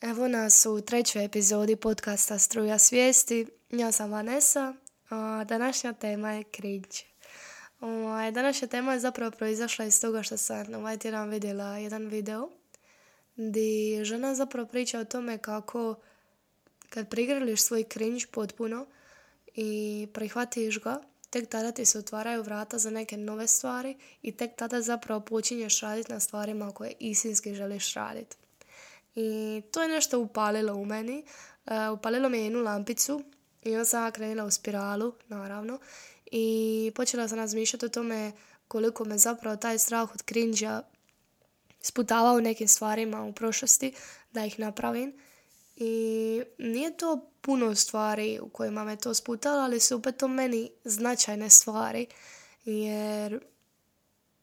[0.00, 3.46] Evo nas u trećoj epizodi podcasta Struja svijesti.
[3.70, 4.74] Ja sam Vanessa,
[5.10, 6.96] a današnja tema je cringe.
[7.80, 12.50] Ovaj, današnja tema je zapravo proizašla iz toga što sam ovaj tjedan vidjela jedan video
[13.36, 15.94] gdje žena zapravo priča o tome kako
[16.88, 18.86] kad prigrliš svoj cringe potpuno
[19.54, 21.00] i prihvatiš ga,
[21.30, 25.80] tek tada ti se otvaraju vrata za neke nove stvari i tek tada zapravo počinješ
[25.80, 28.36] raditi na stvarima koje istinski želiš raditi.
[29.16, 31.24] I to je nešto upalilo u meni.
[31.66, 33.22] Uh, upalilo mi je jednu lampicu
[33.62, 35.78] i onda sam krenula u spiralu, naravno.
[36.26, 38.32] I počela sam razmišljati o tome
[38.68, 40.68] koliko me zapravo taj strah od cringe
[41.80, 43.94] sputavao u nekim stvarima u prošlosti
[44.32, 45.12] da ih napravim.
[45.76, 50.70] I nije to puno stvari u kojima me to sputalo, ali su opet to meni
[50.84, 52.06] značajne stvari.
[52.64, 53.40] Jer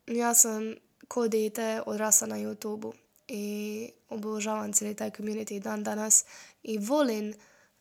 [0.07, 0.75] ja sam
[1.07, 1.27] ko
[1.85, 6.25] odrasla na youtube i obožavam cijeli taj community dan danas
[6.63, 7.33] i volim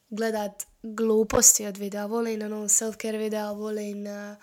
[0.08, 4.36] gledat gluposti od videa, volim ono self-care videa, volim uh,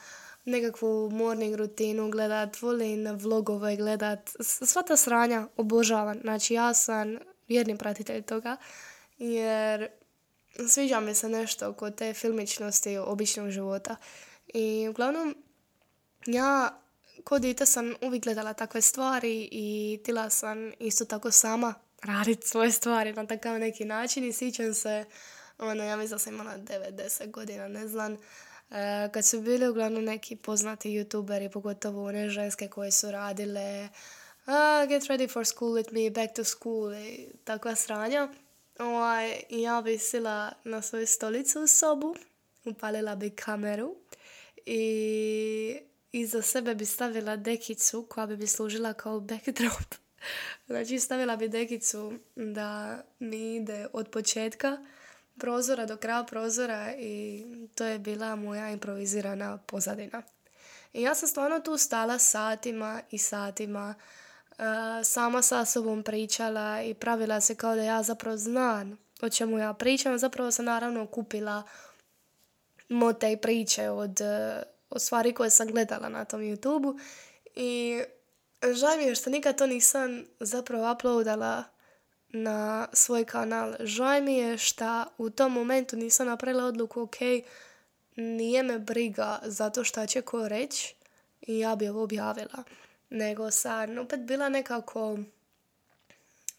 [0.45, 6.19] nekakvu morning rutinu gledat, volim vlogove gledat, sva ta sranja obožavam.
[6.21, 8.57] Znači ja sam vjerni pratitelj toga
[9.17, 9.87] jer
[10.67, 13.95] sviđa mi se nešto oko te filmičnosti običnog života.
[14.53, 15.35] I uglavnom
[16.25, 16.81] ja
[17.23, 22.71] ko dite sam uvijek gledala takve stvari i tila sam isto tako sama raditi svoje
[22.71, 25.05] stvari na takav neki način i sjećam se,
[25.57, 28.17] ono, ja mislim da sam imala 9-10 godina, ne znam, e,
[29.13, 33.89] kad su bili uglavnom neki poznati youtuberi, pogotovo one ženske koje su radile
[34.87, 38.29] get ready for school with me, back to school i takva sranja.
[38.79, 42.15] Ovaj, ja bi sila na svoju stolicu u sobu,
[42.65, 43.95] upalila bi kameru
[44.65, 45.79] i
[46.11, 49.95] iza sebe bi stavila dekicu koja bi mi služila kao backdrop.
[50.67, 54.77] znači stavila bi dekicu da mi ide od početka
[55.37, 60.21] prozora do kraja prozora i to je bila moja improvizirana pozadina.
[60.93, 63.95] I ja sam stvarno tu stala satima i satima,
[64.49, 64.65] uh,
[65.03, 69.73] sama sa sobom pričala i pravila se kao da ja zapravo znam o čemu ja
[69.73, 70.17] pričam.
[70.17, 71.63] Zapravo sam naravno kupila
[72.89, 76.99] mote i priče od o stvari koje sam gledala na tom YouTube-u
[77.55, 78.01] i
[78.73, 81.63] žao mi je što nikad to nisam zapravo uploadala
[82.29, 83.73] na svoj kanal.
[83.79, 87.15] Žao mi je što u tom momentu nisam napravila odluku ok,
[88.15, 90.95] nije me briga zato šta će ko reći
[91.41, 92.63] i ja bi ovo objavila.
[93.09, 95.17] Nego sam opet bila nekako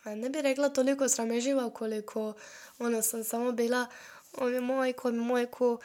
[0.05, 2.33] ne bi rekla toliko srameživa koliko
[2.79, 3.87] ona sam samo bila
[4.33, 5.79] oj mojko, mojko,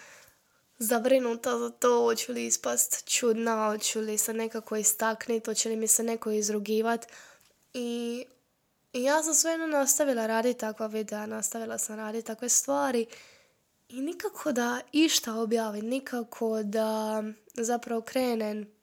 [0.78, 5.88] zabrinuta za to, hoću li ispast čudna, hoću li se nekako istakniti, hoće li mi
[5.88, 7.08] se neko izrugivat.
[7.74, 8.26] I,
[8.94, 13.06] I ja sam svejedno nastavila raditi takva videa, nastavila sam raditi takve stvari
[13.90, 18.76] i nikako da išta objavim, nikako da zapravo krenem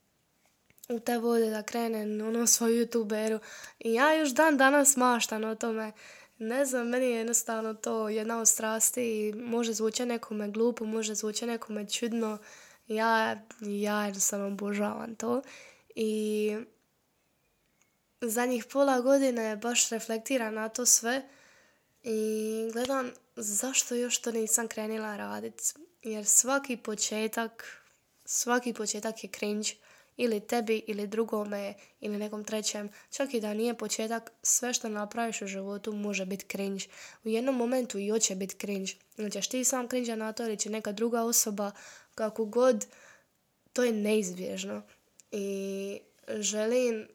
[0.89, 3.39] u te vode, da krenem ono svoju youtuberu.
[3.79, 5.93] I ja još dan danas maštam o tome
[6.39, 11.15] ne znam, meni je jednostavno to jedna od strasti i može zvučati nekome glupo, može
[11.15, 12.39] zvučati nekome čudno.
[12.87, 15.43] Ja, ja jednostavno obožavam to.
[15.95, 16.57] I
[18.21, 21.23] zadnjih pola godine baš reflektiram na to sve
[22.03, 25.65] i gledam zašto još to nisam krenila raditi.
[26.03, 27.83] Jer svaki početak,
[28.25, 29.71] svaki početak je cringe
[30.17, 35.43] ili tebi ili drugome ili nekom trećem, čak i da nije početak, sve što napraviš
[35.43, 36.85] u životu može biti cringe.
[37.25, 38.93] U jednom momentu i hoće biti cringe.
[39.17, 41.71] Ili ćeš ti sam cringe na to ili će neka druga osoba,
[42.15, 42.87] kako god,
[43.73, 44.83] to je neizbježno.
[45.31, 47.09] I želim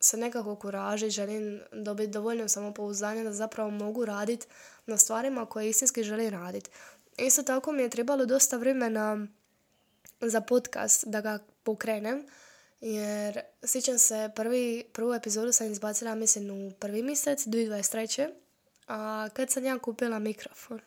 [0.00, 4.46] se nekako kuražiti, želim dobiti dovoljno samopouzdanja da zapravo mogu raditi
[4.86, 6.70] na stvarima koje istinski želim raditi.
[7.18, 9.26] Isto tako mi je trebalo dosta vremena
[10.20, 12.26] za podcast da ga pokrenem,
[12.80, 18.30] jer sjećam se prvi, prvu epizodu sam izbacila mislim u prvi mjesec 2023.
[18.86, 20.80] A kad sam ja kupila mikrofon?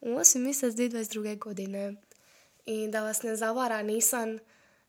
[0.00, 1.38] U 8 mjesec 2022.
[1.38, 1.94] godine.
[2.66, 4.38] I da vas ne zavara, nisam,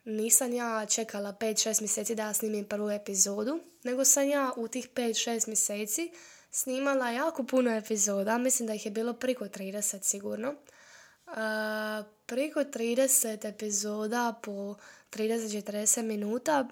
[0.05, 4.89] nisam ja čekala 5-6 mjeseci da ja snimim prvu epizodu, nego sam ja u tih
[4.95, 6.11] 5-6 mjeseci
[6.51, 10.55] snimala jako puno epizoda, mislim da ih je bilo priko 30 sigurno.
[11.27, 11.33] Uh,
[12.25, 14.75] priko 30 epizoda po
[15.11, 16.67] 30-40 minuta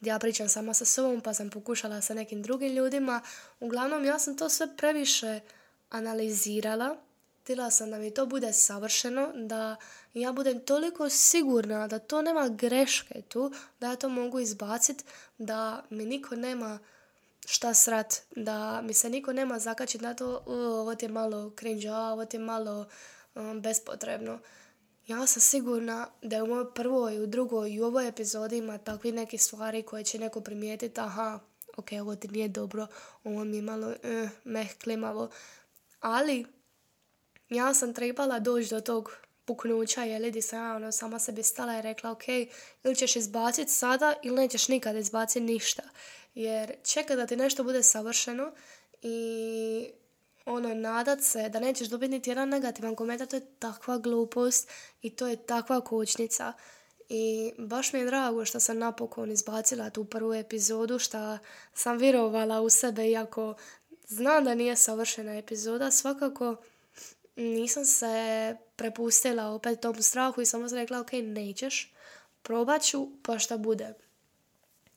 [0.00, 3.20] ja pričam sama sa sobom pa sam pokušala sa nekim drugim ljudima.
[3.60, 5.40] Uglavnom ja sam to sve previše
[5.90, 6.96] analizirala.
[7.42, 9.76] Htjela sam da mi to bude savršeno, da
[10.14, 15.04] ja budem toliko sigurna da to nema greške tu, da ja to mogu izbaciti,
[15.38, 16.78] da mi niko nema
[17.46, 21.92] šta srat, da mi se niko nema zakačiti na to, ovo ti je malo cringe,
[21.92, 22.86] ovo ti je malo
[23.34, 24.38] um, bespotrebno.
[25.06, 28.78] Ja sam sigurna da je u mojoj prvoj, u drugoj i u ovoj epizodi ima
[28.78, 31.38] takvi neke stvari koje će neko primijetiti, aha,
[31.76, 32.86] ok, ovo ti nije dobro,
[33.24, 35.30] ovo mi je malo eh, meh klimavo.
[36.00, 36.46] Ali,
[37.48, 39.12] ja sam trebala doći do tog
[39.44, 42.28] puknuća, je di sam ja ono, sama sebi stala i rekla, ok,
[42.84, 45.82] ili ćeš izbaciti sada ili nećeš nikada izbaciti ništa.
[46.34, 48.52] Jer čeka da ti nešto bude savršeno
[49.02, 49.90] i
[50.50, 54.68] ono, nadat se da nećeš dobiti niti jedan negativan komentar, to je takva glupost
[55.02, 56.52] i to je takva kočnica.
[57.08, 61.38] I baš mi je drago što sam napokon izbacila tu prvu epizodu, što
[61.74, 63.54] sam vjerovala u sebe, iako
[64.06, 66.56] znam da nije savršena epizoda, svakako
[67.36, 71.94] nisam se prepustila opet tom strahu i samo sam rekla, ok, nećeš,
[72.42, 73.94] probat ću pa šta bude.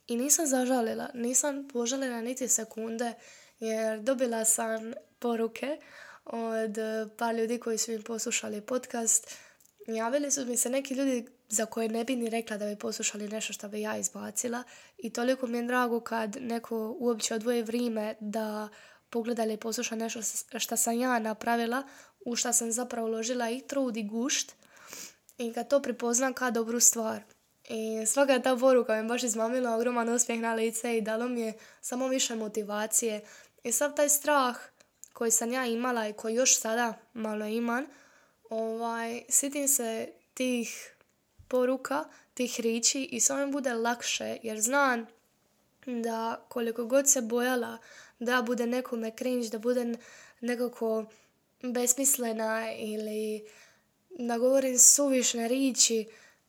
[0.08, 3.14] I nisam zažalila, nisam požalila niti sekunde,
[3.60, 5.78] jer dobila sam poruke
[6.26, 6.78] od
[7.18, 9.32] par ljudi koji su mi poslušali podcast.
[9.88, 13.28] Javili su mi se neki ljudi za koje ne bi ni rekla da bi poslušali
[13.28, 14.64] nešto što bi ja izbacila
[14.98, 18.70] i toliko mi je drago kad neko uopće odvoje vrijeme da
[19.10, 20.20] pogleda ili posluša nešto
[20.60, 21.84] što sam ja napravila,
[22.26, 24.54] u što sam zapravo uložila i trud i gušt
[25.38, 27.22] i kad to prepoznam kao dobru stvar.
[27.70, 31.54] I svaka ta poruka mi baš izmamila ogroman uspjeh na lice i dalo mi je
[31.82, 33.22] samo više motivacije.
[33.64, 34.58] I sav taj strah
[35.14, 37.86] koji sam ja imala i koji još sada malo imam,
[38.50, 40.96] ovaj, sitim se tih
[41.48, 45.06] poruka, tih riči i samo bude lakše jer znam
[45.86, 47.78] da koliko god se bojala
[48.20, 49.96] da bude nekome cringe, da bude
[50.42, 51.06] nekako
[51.62, 53.48] besmislena ili
[54.10, 56.08] da govorim suvišne riči,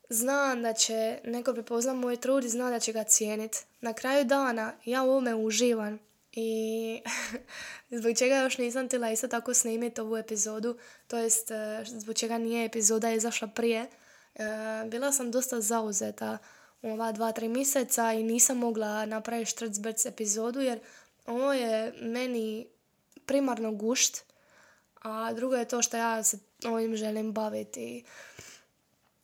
[0.09, 3.65] znam da će neko prepoznat moj trud i zna da će ga cijenit.
[3.81, 5.99] Na kraju dana ja u ovome uživam
[6.35, 7.01] i
[7.99, 10.77] zbog čega još nisam tila isto tako snimiti ovu epizodu,
[11.07, 13.79] to jest e, zbog čega nije epizoda izašla prije.
[14.35, 14.43] E,
[14.87, 16.37] bila sam dosta zauzeta
[16.81, 20.79] u ova dva, tri mjeseca i nisam mogla napraviti štrcbrc epizodu jer
[21.25, 22.67] ovo je meni
[23.25, 24.23] primarno gušt,
[25.01, 28.03] a drugo je to što ja se ovim želim baviti.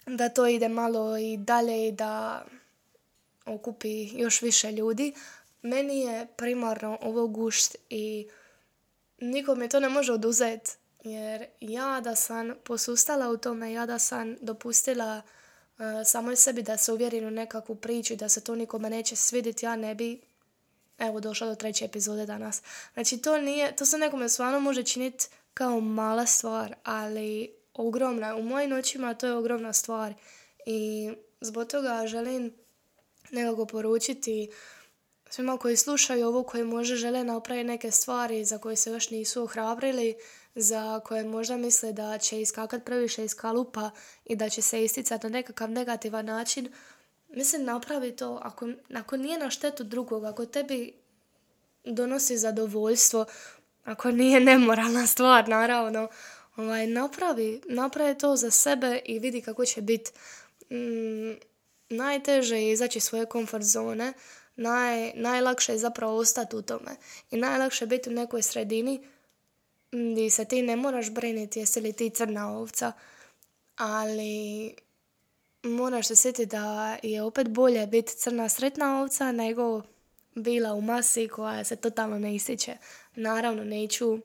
[0.06, 2.46] Da to ide malo i dalje i da
[3.46, 5.13] okupi još više ljudi.
[5.62, 8.28] Meni je primarno ovo gušt i
[9.18, 10.72] niko mi to ne može oduzeti.
[11.04, 15.22] Jer ja da sam posustala u tome, ja da sam dopustila
[15.78, 19.66] uh, samoj sebi da se uvjerim u nekakvu priču da se to nikome neće svidjeti,
[19.66, 20.22] ja ne bi
[20.98, 22.62] evo došla do treće epizode danas.
[22.94, 28.36] Znači to nije, to se nekome stvarno može činiti kao mala stvar, ali ogromna.
[28.36, 30.13] U mojim očima to je ogromna stvar
[30.66, 31.12] i
[31.42, 32.54] zbog toga želim
[33.31, 34.50] nekako poručiti
[35.31, 39.44] svima koji slušaju ovo, koji možda žele napraviti neke stvari za koje se još nisu
[39.44, 40.16] ohrabrili,
[40.56, 43.92] za koje možda misle da će iskakat previše iz kalupa
[44.25, 46.69] i da će se isticati na nekakav negativan način,
[47.30, 50.94] mislim napravi to ako, ako nije na štetu drugog, ako tebi
[51.84, 53.25] donosi zadovoljstvo,
[53.84, 56.07] ako nije nemoralna stvar, naravno,
[56.56, 60.12] ovaj, napravi, napravi to za sebe i vidi kako će biti.
[60.72, 61.39] Mm,
[61.89, 64.13] najteže izaći iz svoje komfort zone,
[64.56, 66.95] naj, najlakše je zapravo ostati u tome.
[67.31, 69.07] I najlakše je biti u nekoj sredini
[69.92, 72.91] gdje se ti ne moraš briniti jesi li ti crna ovca,
[73.75, 74.75] ali
[75.63, 79.81] moraš se sjetiti da je opet bolje biti crna sretna ovca nego
[80.36, 82.77] bila u masi koja se totalno ne ističe.
[83.15, 84.20] Naravno, neću,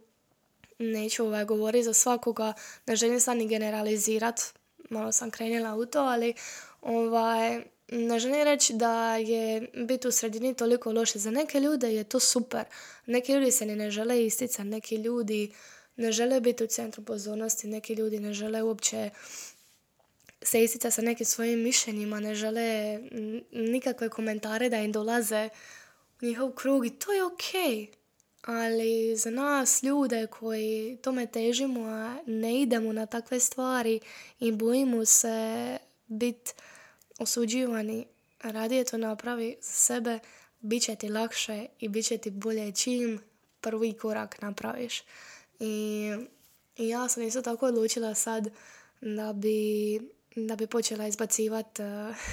[0.78, 2.52] neću ovaj, govoriti za svakoga,
[2.86, 4.40] ne želim sad ni generalizirat,
[4.90, 6.34] malo sam krenila u to, ali
[6.80, 11.18] ovaj, ne želim reći da je biti u sredini toliko loše.
[11.18, 12.64] Za neke ljude je to super.
[13.06, 15.52] Neki ljudi se ni ne žele isticati, neki ljudi
[15.96, 19.10] ne žele biti u centru pozornosti, neki ljudi ne žele uopće
[20.42, 22.98] se isticati sa nekim svojim mišljenjima, ne žele
[23.52, 25.48] nikakve komentare da im dolaze
[26.22, 27.42] u njihov krug i to je ok.
[28.42, 34.00] Ali za nas ljude koji tome težimo, a ne idemo na takve stvari
[34.40, 36.52] i bojimo se biti
[37.18, 38.06] osuđivani,
[38.42, 40.18] radije to napravi za sebe,
[40.60, 43.20] bit će ti lakše i bit će ti bolje čim
[43.60, 45.02] prvi korak napraviš.
[45.60, 46.10] I,
[46.76, 48.48] ja sam isto tako odlučila sad
[49.00, 50.00] da bi,
[50.36, 51.82] da bi počela izbacivati,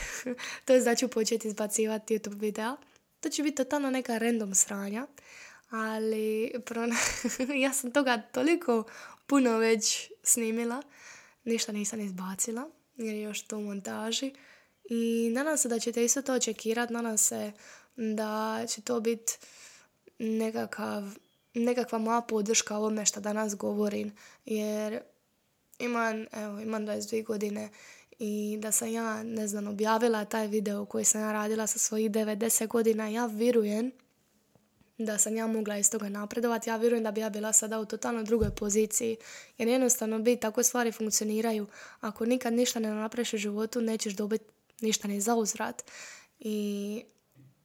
[0.66, 2.76] to je da ću početi izbacivati YouTube videa.
[3.20, 5.08] To će biti totalno neka random sranja,
[5.70, 6.96] ali prona...
[7.64, 8.84] ja sam toga toliko
[9.28, 10.82] puno već snimila,
[11.44, 14.32] ništa nisam izbacila jer je još to u montaži.
[14.86, 17.52] I nadam se da ćete isto to očekirati, nadam se
[17.96, 19.34] da će to biti
[20.20, 21.04] nekakav,
[21.54, 24.16] nekakva moja podrška ovome što danas govorim.
[24.46, 25.00] Jer
[25.80, 27.70] imam, evo, imam 22 godine
[28.20, 32.12] i da sam ja, ne znam, objavila taj video koji sam ja radila sa svojih
[32.12, 33.92] 90 godina, ja vjerujem
[34.98, 37.86] da sam ja mogla iz toga napredovati, ja vjerujem da bi ja bila sada u
[37.86, 39.18] totalno drugoj poziciji.
[39.58, 41.68] Jer jednostavno bi tako stvari funkcioniraju.
[42.00, 44.46] Ako nikad ništa ne napraviš u životu, nećeš dobiti
[44.82, 45.84] ništa ni za uzrat.
[46.40, 47.04] I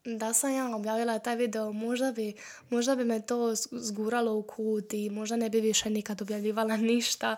[0.04, 2.34] da sam ja objavila taj video, možda bi,
[2.70, 7.36] možda bi me to zguralo u kut i možda ne bi više nikad objavljivala ništa,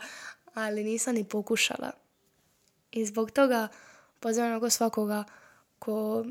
[0.54, 1.90] ali nisam ni pokušala.
[2.92, 3.68] I zbog toga
[4.20, 5.24] pozivam svakoga
[5.78, 6.24] ko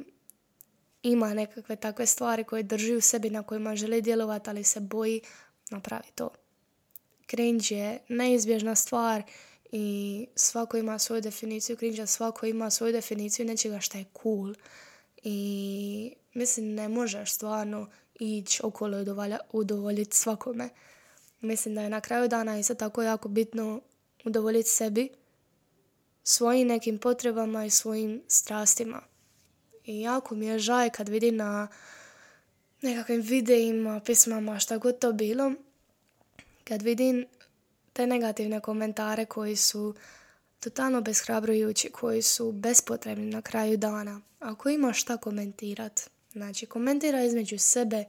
[1.04, 5.22] ima nekakve takve stvari koje drži u sebi na kojima želi djelovati, ali se boji,
[5.70, 6.30] napravi to.
[7.30, 9.24] Cringe je neizbježna stvar
[9.72, 14.54] i svako ima svoju definiciju cringe, svako ima svoju definiciju nečega što je cool.
[15.24, 19.06] I mislim ne možeš stvarno ići okolo i
[19.52, 20.70] udovoljiti svakome.
[21.42, 23.82] Mislim da je na kraju dana isto tako jako bitno
[24.26, 25.10] udovoljiti sebi,
[26.24, 29.02] svojim nekim potrebama i svojim strastima.
[29.86, 31.68] I jako mi je žaj kad vidim na
[32.82, 35.54] nekakvim videima, pismama, šta god to bilo,
[36.64, 37.26] kad vidim
[38.00, 39.96] te negativne komentare koji su
[40.60, 44.22] totalno beshrabrujući, koji su bespotrebni na kraju dana.
[44.40, 48.06] Ako imaš šta komentirat, znači komentira između sebe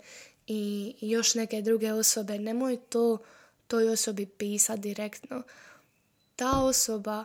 [0.47, 3.19] i još neke druge osobe, nemoj to
[3.67, 5.43] toj osobi pisati direktno.
[6.37, 7.25] Ta osoba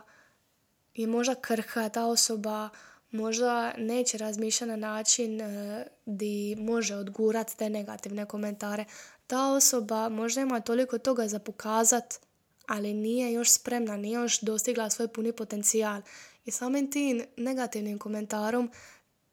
[0.94, 2.68] je možda krha, ta osoba
[3.10, 8.84] možda neće razmišljati na način e, di može odgurati te negativne komentare.
[9.26, 12.26] Ta osoba možda ima toliko toga za pokazat,
[12.66, 16.02] ali nije još spremna, nije još dostigla svoj puni potencijal.
[16.44, 18.70] I samim tim negativnim komentarom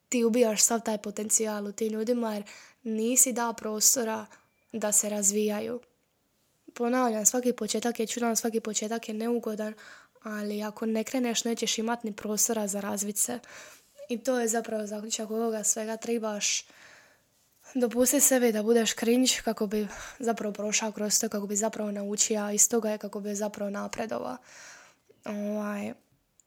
[0.09, 2.43] ti ubijaš sav taj potencijal u tim ljudima jer
[2.83, 4.25] nisi dao prostora
[4.71, 5.79] da se razvijaju.
[6.73, 9.73] Ponavljam, svaki početak je čudan, svaki početak je neugodan,
[10.23, 13.17] ali ako ne kreneš nećeš imat ni prostora za razvit.
[14.09, 15.97] I to je zapravo zaključak ovoga svega.
[15.97, 16.65] Trebaš
[17.73, 19.87] dopusti sebi da budeš cringe kako bi
[20.19, 24.37] zapravo prošao kroz to, kako bi zapravo naučio, iz toga je kako bi zapravo napredovao.
[25.25, 25.93] Ovaj,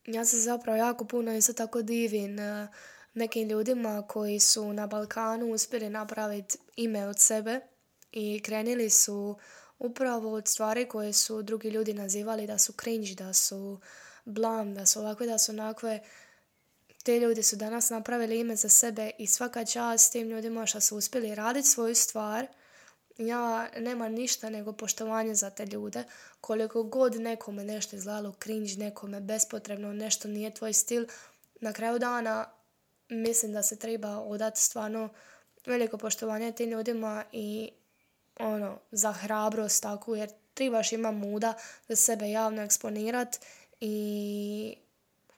[0.06, 2.68] ja se zapravo jako puno isto tako divim uh,
[3.14, 7.60] nekim ljudima koji su na Balkanu uspjeli napraviti ime od sebe
[8.12, 9.38] i krenili su
[9.78, 13.80] upravo od stvari koje su drugi ljudi nazivali da su cringe, da su
[14.24, 16.00] blam, da su ovakve, da su onakve.
[17.06, 20.96] Te ljudi su danas napravili ime za sebe i svaka čast tim ljudima što su
[20.96, 22.46] uspjeli raditi svoju stvar.
[23.18, 26.04] Ja nema ništa nego poštovanje za te ljude.
[26.40, 31.06] Koliko god nekome nešto izgledalo cringe, nekome bespotrebno, nešto nije tvoj stil,
[31.60, 32.50] na kraju dana
[33.08, 35.08] mislim da se treba odati stvarno
[35.66, 37.70] veliko poštovanje tim ljudima i
[38.38, 41.54] ono, za hrabrost tako, jer trebaš ima muda
[41.88, 43.40] za sebe javno eksponirat
[43.80, 44.76] i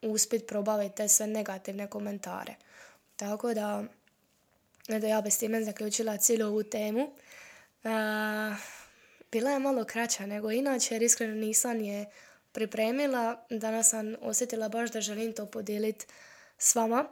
[0.01, 2.55] uspjet probaviti te sve negativne komentare.
[3.15, 3.83] Tako da,
[4.87, 7.15] da ja bi s time zaključila cijelu ovu temu.
[9.31, 12.05] bila je malo kraća nego inače jer iskreno nisam je
[12.51, 13.45] pripremila.
[13.49, 16.05] Danas sam osjetila baš da želim to podijeliti
[16.57, 17.07] s vama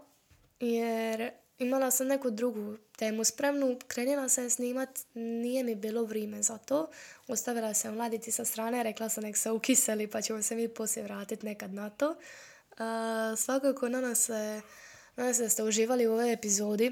[0.59, 6.57] jer imala sam neku drugu temu spremnu, krenila sam snimat, nije mi bilo vrijeme za
[6.57, 6.89] to.
[7.27, 11.03] Ostavila sam mladiti sa strane, rekla sam nek se ukiseli pa ćemo se mi poslije
[11.03, 12.15] vratiti nekad na to.
[12.79, 14.61] Uh, svakako nadam se,
[15.15, 16.91] nadam se da ste uživali u ovoj epizodi.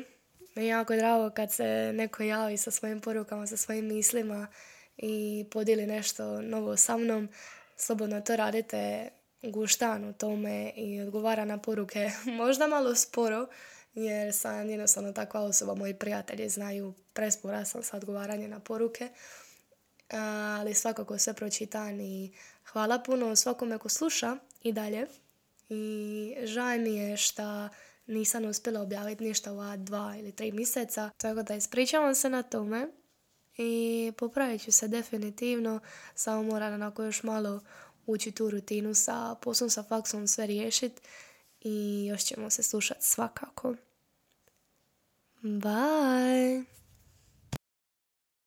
[0.55, 4.47] Mi je jako drago kad se neko javi sa svojim porukama, sa svojim mislima
[4.97, 7.29] i podijeli nešto novo sa mnom.
[7.77, 9.09] Slobodno to radite
[9.41, 12.11] guštan u tome i odgovara na poruke.
[12.41, 13.47] Možda malo sporo,
[13.93, 19.09] jer sam jednostavno takva osoba, moji prijatelji znaju, prespora sam sa odgovaranje na poruke,
[20.57, 22.31] ali svakako sve pročitam i
[22.65, 25.07] hvala puno svakome ko sluša i dalje.
[25.69, 27.69] I žaj mi je što
[28.07, 32.88] nisam uspjela objaviti ništa u dva ili tri mjeseca, tako da ispričavam se na tome
[33.57, 35.79] i popravit ću se definitivno,
[36.15, 37.62] samo moram onako još malo
[38.05, 41.01] ući tu rutinu sa poslom, sa faksom, sve riješiti
[41.62, 43.75] i još ćemo se slušati svakako.
[45.43, 46.65] Bye!